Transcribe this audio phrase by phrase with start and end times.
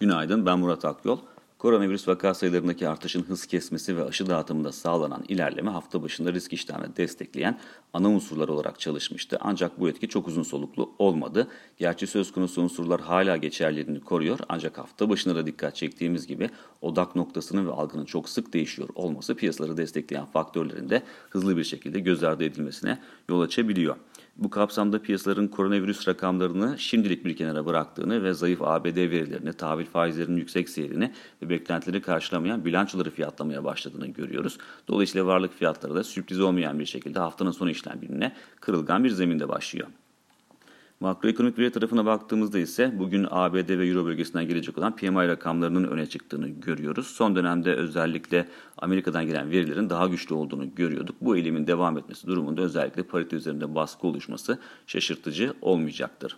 [0.00, 1.18] Günaydın ben Murat Akyol.
[1.58, 6.96] Koronavirüs vaka sayılarındaki artışın hız kesmesi ve aşı dağıtımında sağlanan ilerleme hafta başında risk iştahını
[6.96, 7.58] destekleyen
[7.92, 9.38] ana unsurlar olarak çalışmıştı.
[9.40, 11.48] Ancak bu etki çok uzun soluklu olmadı.
[11.78, 17.16] Gerçi söz konusu unsurlar hala geçerliliğini koruyor ancak hafta başına da dikkat çektiğimiz gibi odak
[17.16, 22.24] noktasının ve algının çok sık değişiyor olması piyasaları destekleyen faktörlerin de hızlı bir şekilde göz
[22.24, 22.98] ardı edilmesine
[23.28, 23.96] yol açabiliyor.
[24.40, 30.36] Bu kapsamda piyasaların koronavirüs rakamlarını şimdilik bir kenara bıraktığını ve zayıf ABD verilerini, tahvil faizlerinin
[30.36, 34.58] yüksek seyrini ve beklentileri karşılamayan bilançoları fiyatlamaya başladığını görüyoruz.
[34.88, 39.48] Dolayısıyla varlık fiyatları da sürpriz olmayan bir şekilde haftanın son işlem gününe kırılgan bir zeminde
[39.48, 39.88] başlıyor.
[41.02, 46.06] Makroekonomik veri tarafına baktığımızda ise bugün ABD ve Euro bölgesinden gelecek olan PMI rakamlarının öne
[46.06, 47.06] çıktığını görüyoruz.
[47.06, 51.16] Son dönemde özellikle Amerika'dan gelen verilerin daha güçlü olduğunu görüyorduk.
[51.20, 56.36] Bu eğilimin devam etmesi durumunda özellikle parite üzerinde baskı oluşması şaşırtıcı olmayacaktır.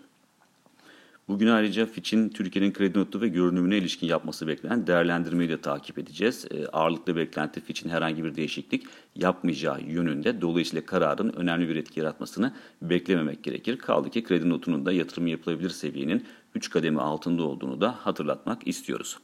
[1.29, 6.47] Bugün ayrıca Fitch'in Türkiye'nin kredi notu ve görünümüne ilişkin yapması beklenen değerlendirmeyi de takip edeceğiz.
[6.51, 10.41] E, ağırlıklı beklenti Fitch'in herhangi bir değişiklik yapmayacağı yönünde.
[10.41, 13.79] Dolayısıyla kararın önemli bir etki yaratmasını beklememek gerekir.
[13.79, 19.19] Kaldı ki kredi notunun da yatırım yapılabilir seviyenin 3 kademe altında olduğunu da hatırlatmak istiyoruz.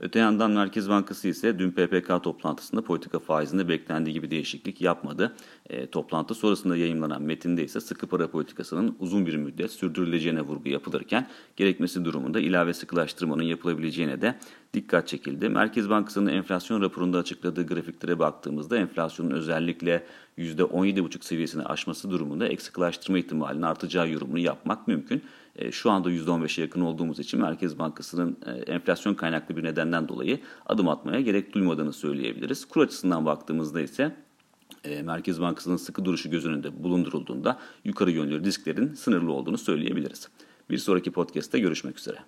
[0.00, 5.36] Öte yandan Merkez Bankası ise dün PPK toplantısında politika faizinde beklendiği gibi değişiklik yapmadı.
[5.70, 11.28] E, toplantı sonrasında yayınlanan metinde ise sıkı para politikasının uzun bir müddet sürdürüleceğine vurgu yapılırken
[11.56, 14.38] gerekmesi durumunda ilave sıkılaştırmanın yapılabileceğine de
[14.74, 15.48] dikkat çekildi.
[15.48, 20.06] Merkez Bankası'nın enflasyon raporunda açıkladığı grafiklere baktığımızda enflasyonun özellikle
[20.38, 25.22] %17,5 seviyesini aşması durumunda ek sıkılaştırma ihtimalinin artacağı yorumunu yapmak mümkün.
[25.58, 30.40] E, şu anda %15'e yakın olduğumuz için Merkez Bankası'nın e, enflasyon kaynaklı bir nedenden dolayı
[30.66, 32.64] adım atmaya gerek duymadığını söyleyebiliriz.
[32.64, 34.16] Kur açısından baktığımızda ise
[34.84, 40.28] e, Merkez Bankası'nın sıkı duruşu göz önünde bulundurulduğunda yukarı yönlü risklerin sınırlı olduğunu söyleyebiliriz.
[40.70, 42.18] Bir sonraki podcast'te görüşmek üzere.